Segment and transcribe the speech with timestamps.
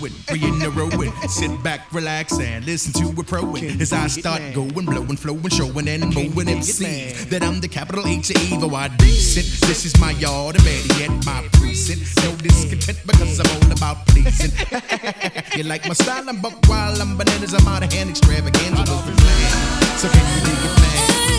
[0.00, 0.88] doing, three in a row.
[0.90, 3.54] And sit back, relax, and listen to a pro.
[3.56, 8.30] As I start going, blowing, flowing, showing, and mowing MCs that I'm the capital H
[8.30, 8.74] of evil.
[8.74, 9.46] I decent.
[9.68, 12.02] This is my yard and ready at my precinct.
[12.24, 14.52] No discontent because I'm all about pleasing.
[15.56, 16.28] you like my style?
[16.28, 18.86] I'm buck wild, I'm bananas, I'm out of hand extravaganza.
[19.98, 21.29] So can you dig it, man?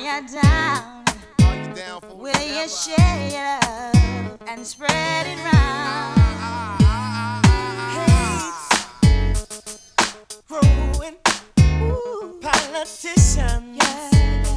[0.00, 1.04] you down?
[1.38, 3.60] You down Will you share
[4.48, 6.16] and spread it round?
[10.48, 11.16] Growing
[12.40, 13.74] politician.
[13.74, 14.10] yeah.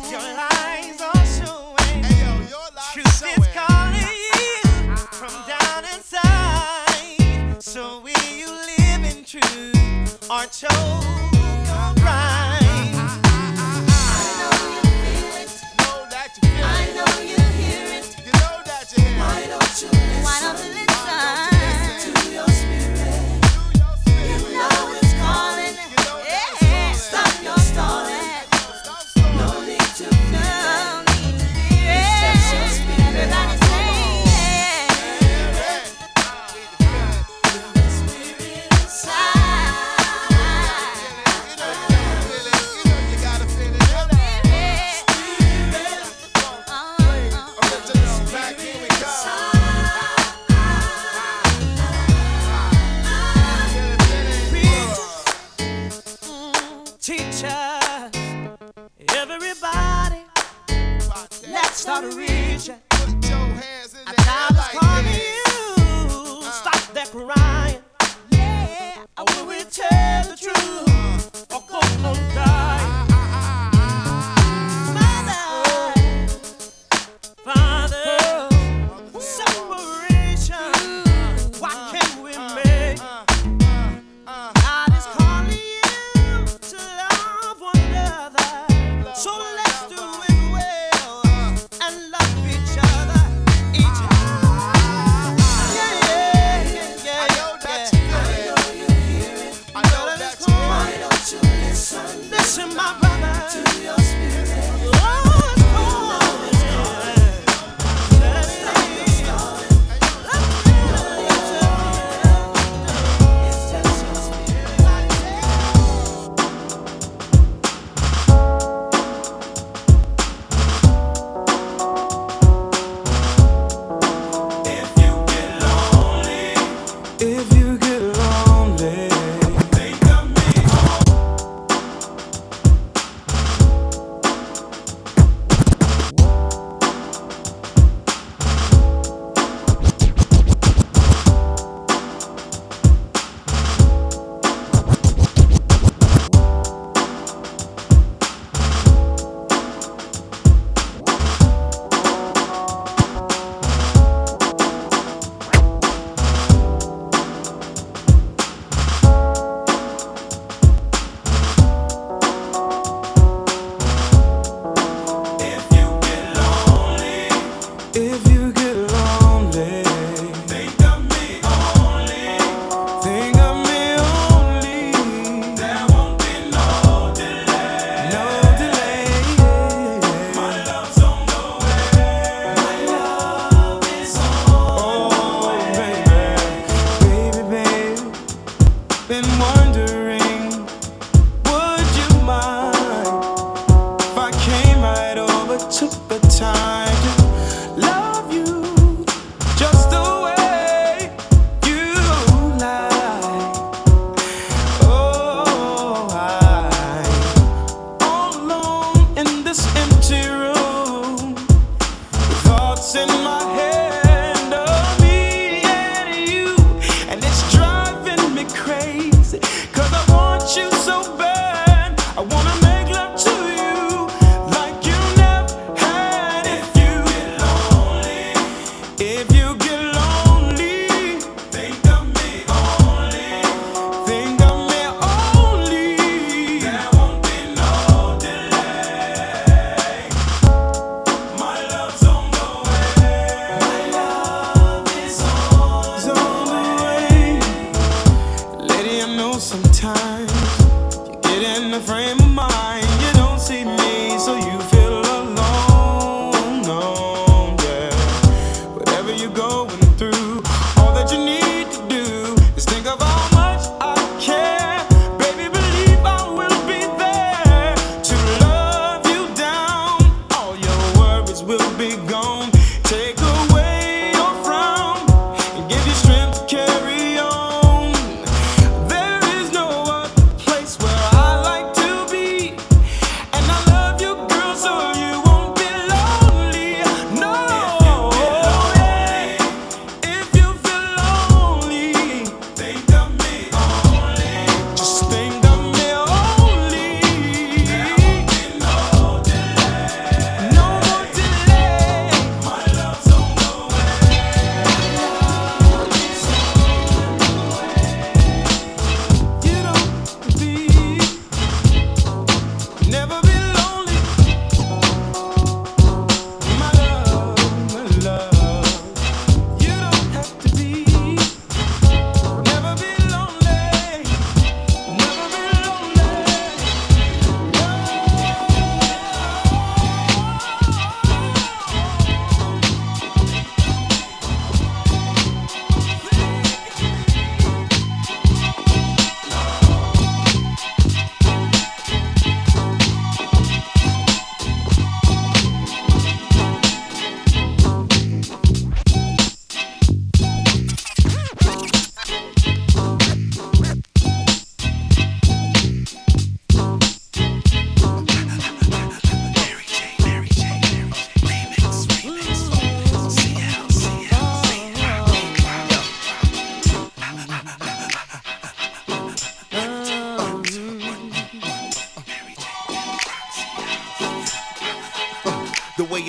[0.10, 2.04] your lies are showing.
[2.04, 3.42] Hey, yo, your lies Truth showing.
[3.42, 7.62] is calling you from down inside.
[7.63, 11.33] So will you live in truth or chose?
[19.74, 20.93] Why don't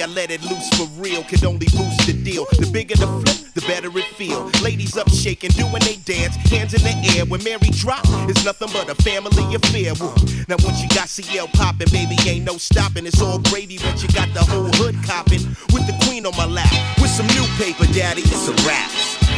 [0.02, 2.46] let it loose for real could only boost the deal.
[2.58, 4.50] The bigger the flip, the better it feel.
[4.62, 7.24] Ladies up shaking, doing they dance, hands in the air.
[7.24, 9.94] When Mary drop, it's nothing but a family affair.
[9.94, 10.12] Woo.
[10.48, 13.06] Now once you got CL popping, baby, ain't no stopping.
[13.06, 15.46] It's all gravy once you got the whole hood copping.
[15.72, 18.90] With the queen on my lap, with some new paper, daddy, it's a wrap.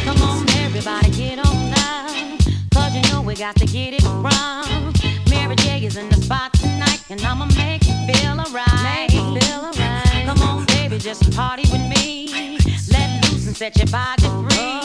[0.03, 2.37] Come on, everybody, get on now.
[2.73, 4.93] Cause you know we got to get it wrong.
[5.29, 8.83] Mary J is in the spot tonight, and I'ma make you feel alright.
[8.83, 9.76] Make you feel alright.
[10.97, 12.57] Baby, just party with me.
[12.89, 14.81] Let loose and set your body free.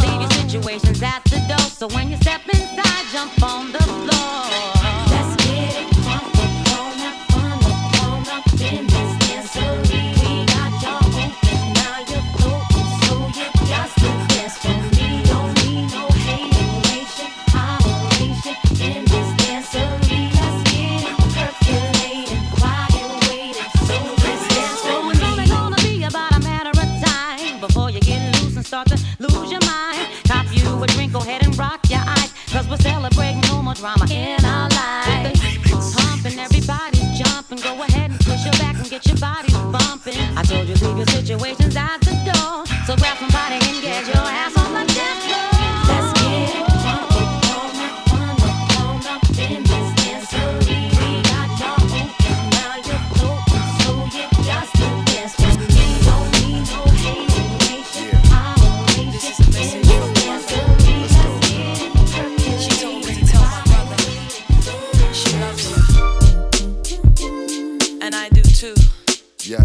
[0.00, 4.79] Leave your situations at the door, so when you step inside, jump on the floor.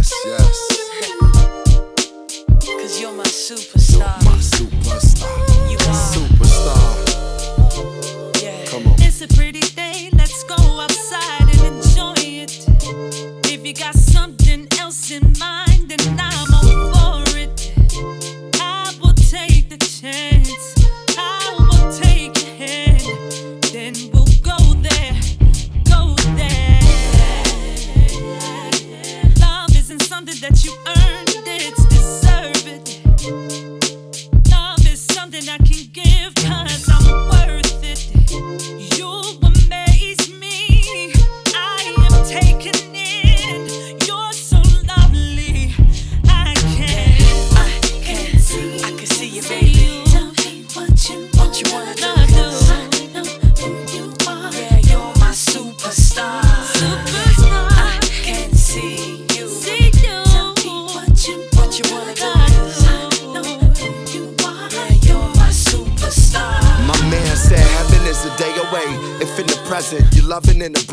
[0.05, 0.74] That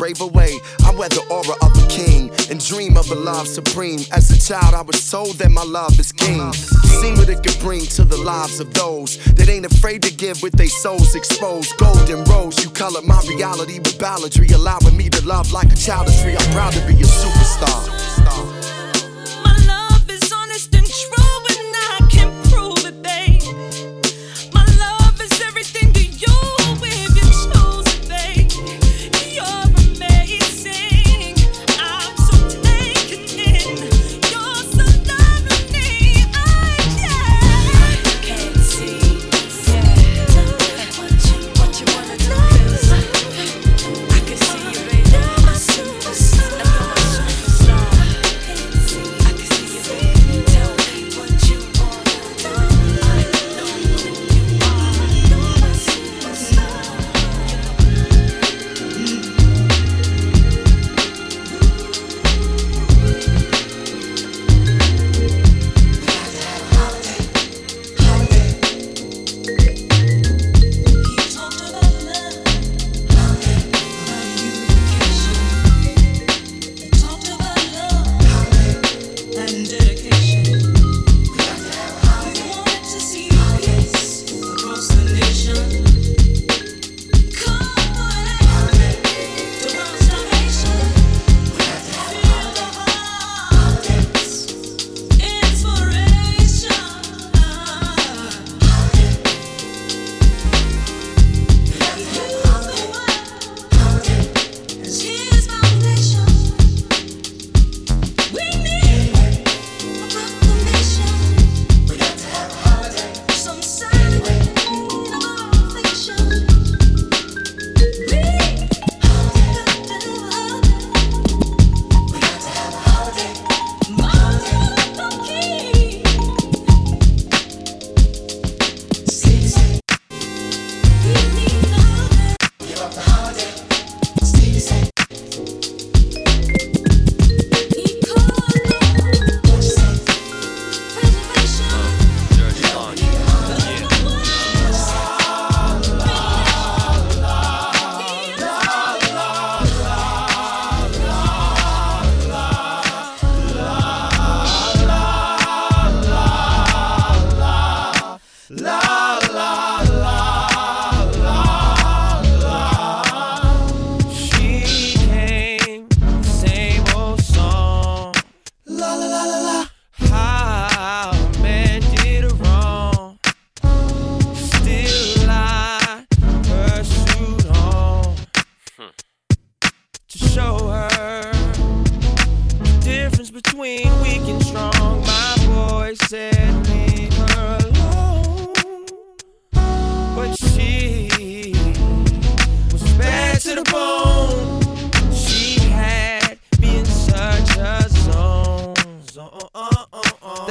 [0.03, 0.59] brave away.
[0.83, 4.01] I wear the aura of a king and dream of a love supreme.
[4.11, 6.51] As a child, I was told that my love is king.
[6.99, 10.43] Seen what it could bring to the lives of those that ain't afraid to give
[10.43, 11.77] with their souls exposed.
[11.77, 16.09] Golden rose, you color my reality with balladry, allowing me to love like a child
[16.09, 16.35] of three.
[16.35, 18.02] I'm proud to be a superstar.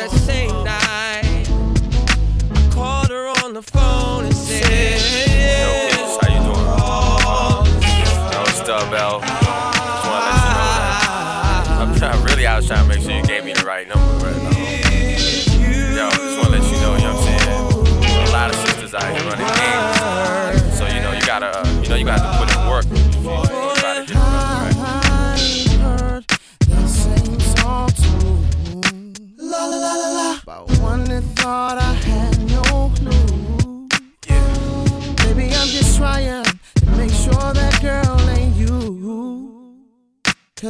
[0.08, 0.61] that say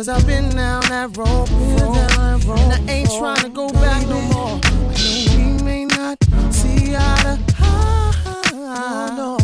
[0.03, 1.95] Cause I've been down that road before.
[2.59, 4.59] And I ain't trying to go back no more.
[4.61, 6.19] I know we may not
[6.53, 9.37] see eye to eye.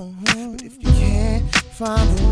[0.51, 2.28] But if you can't find the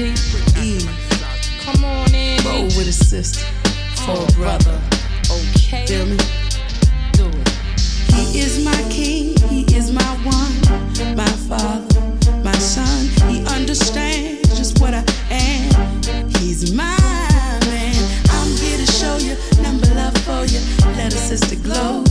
[0.00, 0.60] Angie?
[0.62, 0.88] Eve.
[1.60, 2.48] Come on, Angie.
[2.48, 3.44] Roll with a sister.
[4.06, 4.80] For a brother.
[5.28, 5.86] Okay.
[5.86, 6.16] Feel me?
[7.12, 7.48] Do it.
[8.14, 12.00] He is my king, he is my one, my father,
[12.44, 13.06] my son.
[13.28, 16.02] He understands just what I am.
[16.38, 16.96] He's my
[17.66, 17.94] man.
[18.30, 20.60] I'm here to show you number love for you.
[20.96, 22.07] Let a sister glow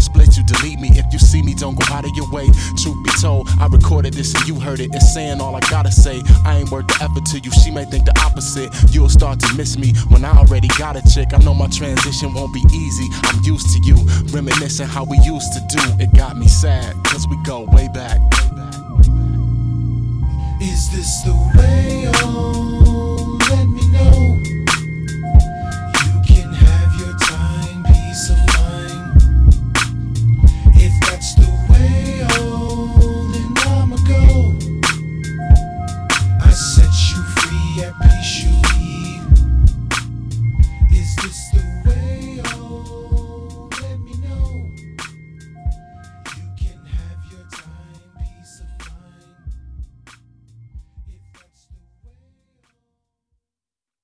[0.00, 0.88] split you, delete me.
[0.92, 2.46] If you see me, don't go out of your way.
[2.76, 4.90] Truth be told, I recorded this and you heard it.
[4.94, 6.22] It's saying all I gotta say.
[6.44, 7.50] I ain't worth the effort to you.
[7.50, 8.70] She may think the opposite.
[8.94, 11.28] You'll start to miss me when I already got a chick.
[11.32, 13.08] I know my transition won't be easy.
[13.24, 13.96] I'm used to you,
[14.32, 15.82] reminiscing how we used to do.
[16.02, 18.20] It got me sad, cause we go way back.
[20.60, 22.77] Is this the way home?